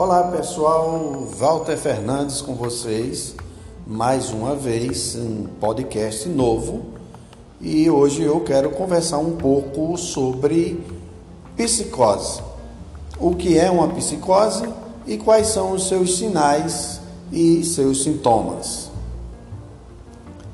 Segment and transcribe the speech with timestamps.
[0.00, 3.34] Olá pessoal, Walter Fernandes com vocês,
[3.86, 6.86] mais uma vez um podcast novo
[7.60, 10.82] e hoje eu quero conversar um pouco sobre
[11.54, 12.40] psicose.
[13.18, 14.66] O que é uma psicose
[15.06, 16.98] e quais são os seus sinais
[17.30, 18.90] e seus sintomas.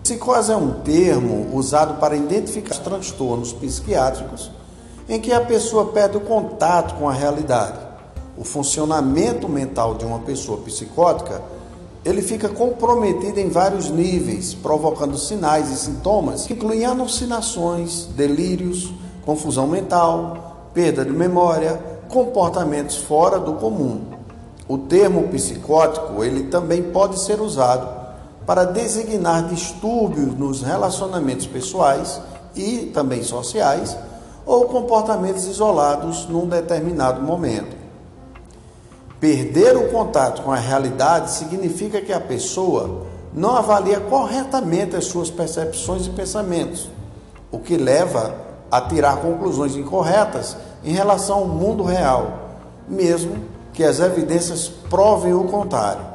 [0.02, 4.50] Psicose é um termo usado para identificar transtornos psiquiátricos
[5.08, 7.85] em que a pessoa perde o contato com a realidade.
[8.36, 11.40] O funcionamento mental de uma pessoa psicótica,
[12.04, 18.92] ele fica comprometido em vários níveis, provocando sinais e sintomas que incluem alucinações, delírios,
[19.24, 24.02] confusão mental, perda de memória, comportamentos fora do comum.
[24.68, 27.88] O termo psicótico, ele também pode ser usado
[28.44, 32.20] para designar distúrbios nos relacionamentos pessoais
[32.54, 33.96] e também sociais
[34.44, 37.75] ou comportamentos isolados num determinado momento.
[39.26, 45.28] Perder o contato com a realidade significa que a pessoa não avalia corretamente as suas
[45.28, 46.88] percepções e pensamentos,
[47.50, 48.36] o que leva
[48.70, 52.50] a tirar conclusões incorretas em relação ao mundo real,
[52.88, 53.36] mesmo
[53.72, 56.06] que as evidências provem o contrário.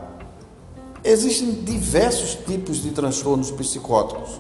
[1.04, 4.40] Existem diversos tipos de transtornos psicóticos,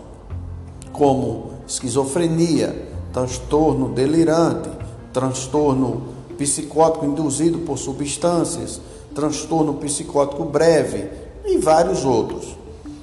[0.93, 4.69] como esquizofrenia, transtorno delirante,
[5.11, 8.81] transtorno psicótico induzido por substâncias,
[9.13, 11.07] transtorno psicótico breve
[11.45, 12.57] e vários outros.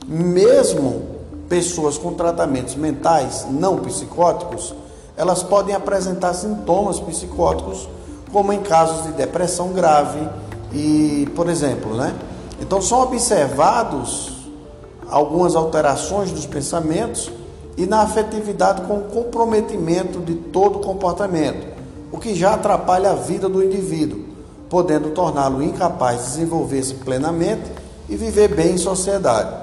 [0.06, 1.02] Mesmo
[1.48, 4.74] pessoas com tratamentos mentais não psicóticos,
[5.16, 7.88] elas podem apresentar sintomas psicóticos,
[8.32, 10.28] como em casos de depressão grave
[10.72, 12.14] e, por exemplo, né?
[12.60, 14.32] Então são observados
[15.08, 17.30] algumas alterações dos pensamentos
[17.76, 21.67] e na afetividade com comprometimento de todo o comportamento,
[22.10, 24.24] o que já atrapalha a vida do indivíduo,
[24.68, 27.70] podendo torná-lo incapaz de desenvolver-se plenamente
[28.08, 29.54] e viver bem em sociedade.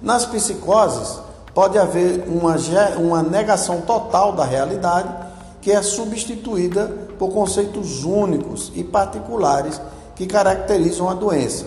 [0.00, 1.20] Nas psicoses,
[1.54, 2.56] pode haver uma,
[2.98, 5.08] uma negação total da realidade,
[5.60, 6.86] que é substituída
[7.18, 9.80] por conceitos únicos e particulares
[10.14, 11.66] que caracterizam a doença.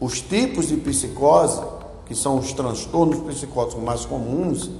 [0.00, 1.60] Os tipos de psicose
[2.08, 4.70] que são os transtornos psicóticos mais comuns,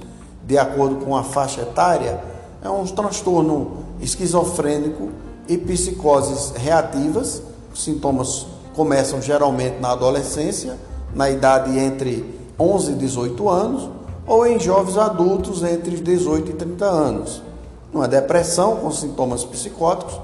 [0.43, 2.19] de acordo com a faixa etária,
[2.61, 5.09] é um transtorno esquizofrênico
[5.47, 7.41] e psicoses reativas.
[7.73, 10.77] Os sintomas começam geralmente na adolescência,
[11.13, 13.89] na idade entre 11 e 18 anos,
[14.27, 17.41] ou em jovens adultos entre 18 e 30 anos.
[17.93, 20.19] Uma depressão com sintomas psicóticos,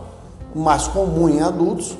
[0.53, 1.97] mais comum em adultos,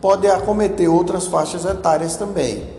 [0.00, 2.78] pode acometer outras faixas etárias também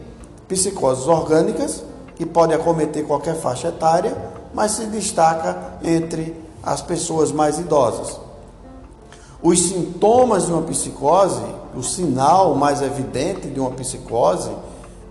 [0.49, 1.83] psicoses orgânicas,
[2.15, 4.17] que pode acometer qualquer faixa etária,
[4.53, 8.19] mas se destaca entre as pessoas mais idosas.
[9.41, 11.41] Os sintomas de uma psicose,
[11.75, 14.51] o sinal mais evidente de uma psicose,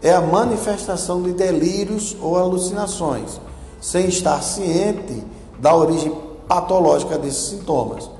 [0.02, 3.40] é a manifestação de delírios ou alucinações,
[3.80, 5.24] sem estar ciente
[5.58, 6.12] da origem
[6.46, 8.10] patológica desses sintomas.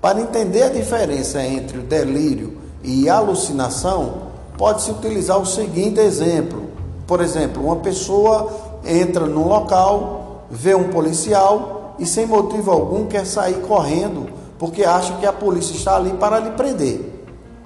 [0.00, 6.68] Para entender a diferença entre o delírio e alucinação, pode-se utilizar o seguinte exemplo.
[7.06, 8.48] Por exemplo, uma pessoa
[8.84, 14.28] entra num local, vê um policial e sem motivo algum quer sair correndo
[14.58, 17.00] porque acha que a polícia está ali para lhe prender.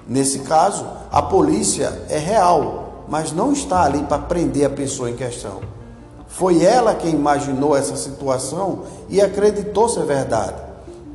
[0.07, 5.15] Nesse caso, a polícia é real, mas não está ali para prender a pessoa em
[5.15, 5.61] questão.
[6.27, 10.55] Foi ela quem imaginou essa situação e acreditou ser verdade.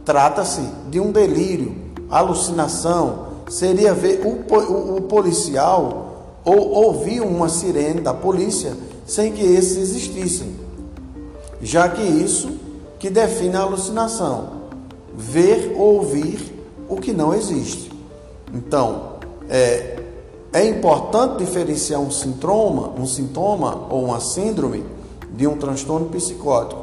[0.04, 1.76] Trata-se de um delírio,
[2.10, 6.08] alucinação, seria ver o, o, o policial
[6.44, 8.74] ou ouvir uma sirene da polícia
[9.06, 10.54] sem que esses existissem,
[11.60, 12.67] já que isso
[12.98, 14.48] que define a alucinação,
[15.14, 16.54] ver ou ouvir
[16.88, 17.92] o que não existe.
[18.53, 19.98] Então, é,
[20.53, 24.84] é importante diferenciar um sintoma, um sintoma ou uma síndrome
[25.31, 26.82] de um transtorno psicótico.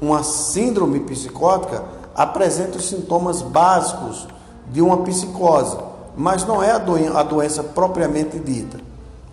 [0.00, 1.84] Uma síndrome psicótica
[2.14, 4.26] apresenta os sintomas básicos
[4.72, 5.76] de uma psicose,
[6.16, 8.78] mas não é a, a doença propriamente dita.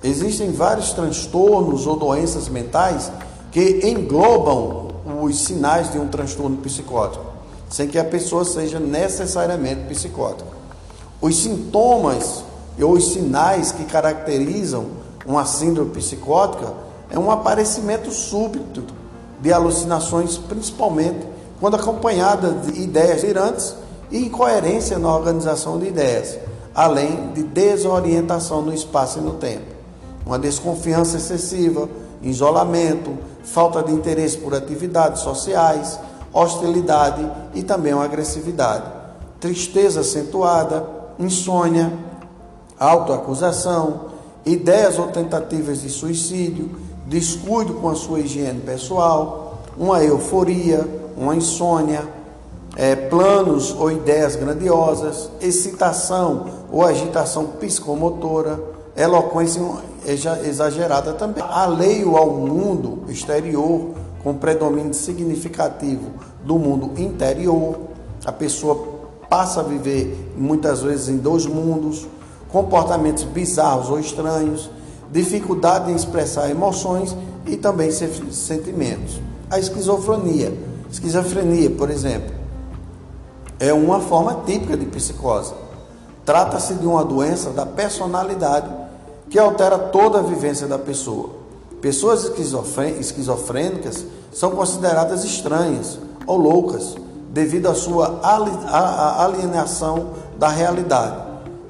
[0.04, 3.12] Existem vários transtornos ou doenças mentais
[3.52, 4.87] que englobam
[5.24, 7.26] os sinais de um transtorno psicótico,
[7.70, 10.50] sem que a pessoa seja necessariamente psicótica.
[11.22, 12.44] Os sintomas
[12.80, 14.86] ou os sinais que caracterizam
[15.26, 16.74] uma síndrome psicótica
[17.10, 18.84] é um aparecimento súbito
[19.42, 21.26] de alucinações, principalmente
[21.60, 23.76] quando acompanhada de ideias girantes
[24.12, 26.38] e incoerência na organização de ideias,
[26.74, 29.76] além de desorientação no espaço e no tempo.
[30.26, 31.90] Uma desconfiança excessiva,
[32.22, 36.00] isolamento, falta de interesse por atividades sociais,
[36.34, 38.86] hostilidade e também uma agressividade,
[39.40, 40.86] tristeza acentuada,
[41.18, 41.92] insônia,
[42.80, 44.08] autoacusação,
[44.46, 46.70] ideias ou tentativas de suicídio,
[47.06, 50.86] descuido com a sua higiene pessoal, uma euforia,
[51.16, 52.08] uma insônia,
[52.76, 59.62] é, planos ou ideias grandiosas, excitação ou agitação psicomotora, eloquência
[60.06, 61.44] exagerada também.
[61.48, 63.92] Alheio ao mundo exterior,
[64.24, 66.12] com predomínio significativo
[66.44, 67.78] do mundo interior,
[68.26, 68.98] a pessoa
[69.30, 72.08] passa a viver muitas vezes em dois mundos,
[72.50, 74.70] comportamentos bizarros ou estranhos,
[75.12, 77.16] dificuldade em expressar emoções
[77.46, 79.22] e também sentimentos.
[79.50, 80.58] A esquizofrenia,
[80.92, 82.36] esquizofrenia, por exemplo,
[83.60, 85.54] é uma forma típica de psicose.
[86.26, 88.70] Trata-se de uma doença da personalidade
[89.30, 91.30] que altera toda a vivência da pessoa.
[91.82, 92.24] Pessoas
[93.00, 96.96] esquizofrênicas são consideradas estranhas ou loucas
[97.30, 98.20] devido à sua
[99.24, 101.18] alienação da realidade.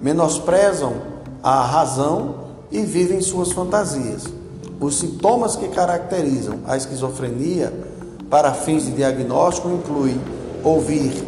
[0.02, 0.94] Menosprezam
[1.44, 2.36] a razão
[2.72, 4.24] e vivem suas fantasias.
[4.80, 7.74] Os sintomas que caracterizam a esquizofrenia
[8.30, 10.20] para fins de diagnóstico incluem
[10.64, 11.26] ouvir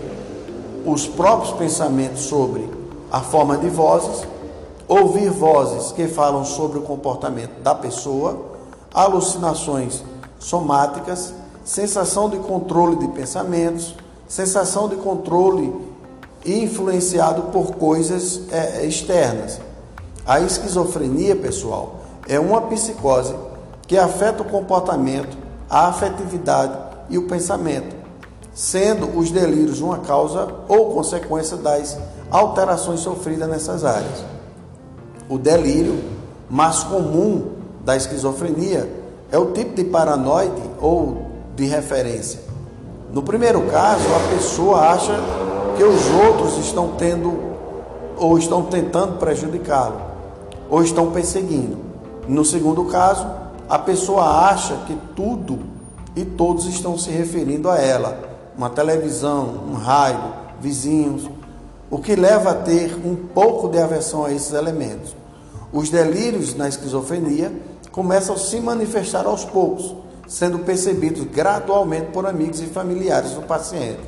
[0.86, 2.70] os próprios pensamentos sobre
[3.12, 4.25] a forma de vozes,
[4.89, 8.39] ouvir vozes que falam sobre o comportamento da pessoa,
[8.91, 10.03] alucinações
[10.39, 11.31] somáticas,
[11.63, 13.95] sensação de controle de pensamentos,
[14.27, 15.71] sensação de controle
[16.44, 19.62] influenciado por coisas é, externas.
[20.25, 21.97] A esquizofrenia, pessoal,
[22.27, 23.36] é uma psicose
[23.88, 25.38] que afeta o comportamento,
[25.69, 26.75] a afetividade
[27.09, 27.95] e o pensamento,
[28.56, 31.95] sendo os delírios uma causa ou consequência das
[32.31, 34.38] alterações sofridas nessas áreas.
[35.30, 36.04] O delírio
[36.50, 37.52] mais comum
[37.86, 38.92] da esquizofrenia
[39.31, 42.50] é o tipo de paranoide ou de referência,
[43.12, 45.20] no primeiro caso, a pessoa acha
[45.76, 47.50] que os outros estão tendo
[48.18, 50.00] ou estão tentando prejudicá-lo,
[50.70, 51.78] ou estão perseguindo.
[52.28, 53.25] No segundo caso,
[53.68, 55.58] a pessoa acha que tudo
[56.16, 58.20] e todos estão se referindo a ela,
[58.56, 60.20] uma televisão, um raio,
[60.60, 61.28] vizinhos,
[61.89, 65.15] o que leva a ter um pouco de aversão a esses elementos.
[65.71, 67.51] Os delírios na esquizofrenia
[67.91, 69.95] começam a se manifestar aos poucos
[70.30, 74.00] sendo percebidos gradualmente por amigos e familiares do paciente.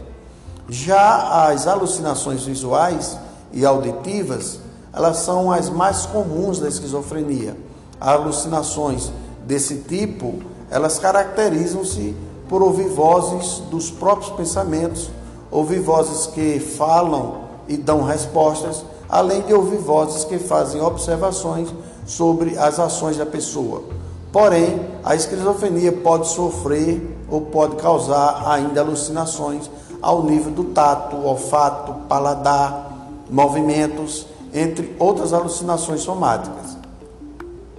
[0.70, 3.18] Já as alucinações visuais
[3.52, 4.60] e auditivas,
[4.94, 7.58] elas são as mais comuns da esquizofrenia.
[8.00, 9.12] Alucinações
[9.48, 10.36] desse tipo,
[10.70, 12.16] elas caracterizam-se
[12.48, 15.10] por ouvir vozes dos próprios pensamentos,
[15.50, 21.70] ouvir vozes que falam e dão respostas, além de ouvir vozes que fazem observações
[22.06, 23.84] sobre as ações da pessoa.
[24.30, 29.72] Porém, a esquizofrenia pode sofrer ou pode causar ainda alucinações
[30.02, 32.92] ao nível do tato, olfato, paladar,
[33.30, 36.78] movimentos, entre outras alucinações somáticas.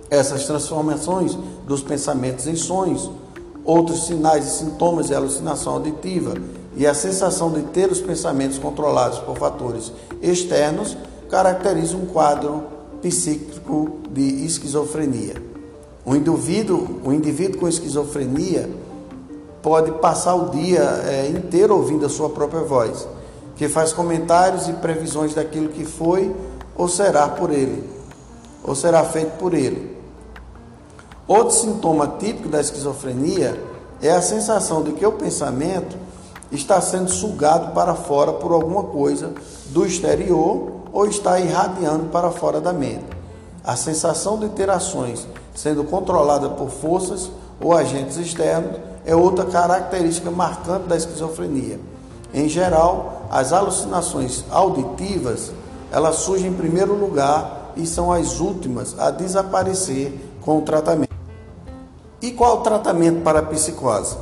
[0.08, 1.36] Essas transformações
[1.66, 3.10] dos pensamentos em sonhos,
[3.64, 6.34] outros sinais e sintomas de alucinação auditiva
[6.76, 10.96] e a sensação de ter os pensamentos controlados por fatores externos
[11.28, 12.64] caracterizam um quadro
[13.00, 15.34] psíquico de esquizofrenia.
[16.04, 18.68] O indivíduo, o indivíduo com esquizofrenia
[19.62, 23.06] pode passar o dia é, inteiro ouvindo a sua própria voz,
[23.56, 26.34] que faz comentários e previsões daquilo que foi
[26.76, 27.88] ou será por ele,
[28.64, 30.01] ou será feito por ele.
[31.26, 33.62] Outro sintoma típico da esquizofrenia
[34.00, 35.96] é a sensação de que o pensamento
[36.50, 39.32] está sendo sugado para fora por alguma coisa
[39.66, 43.04] do exterior ou está irradiando para fora da mente.
[43.64, 50.30] A sensação de ter ações sendo controlada por forças ou agentes externos, é outra característica
[50.30, 51.78] marcante da esquizofrenia.
[52.32, 55.52] Em geral, as alucinações auditivas,
[55.90, 61.11] elas surgem em primeiro lugar e são as últimas a desaparecer com o tratamento.
[62.22, 64.16] E qual o tratamento para a psicose?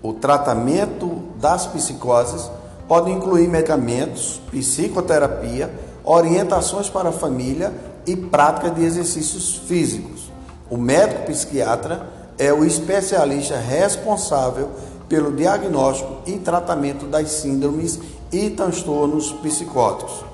[0.00, 2.48] O tratamento das psicoses
[2.86, 5.68] pode incluir medicamentos, psicoterapia,
[6.04, 7.74] orientações para a família
[8.06, 10.30] e prática de exercícios físicos.
[10.70, 12.06] O médico psiquiatra
[12.38, 14.70] é o especialista responsável
[15.08, 17.98] pelo diagnóstico e tratamento das síndromes
[18.30, 20.24] e transtornos psicóticos.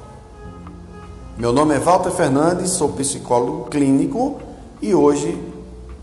[1.38, 4.38] Meu nome é Walter Fernandes, sou psicólogo clínico
[4.82, 5.49] e hoje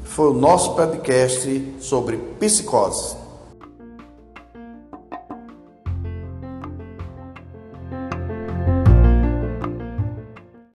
[0.07, 3.16] foi o nosso podcast sobre psicose.